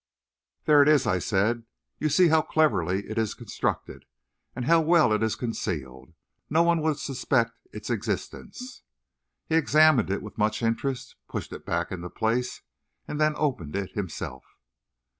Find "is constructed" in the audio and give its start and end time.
3.19-4.05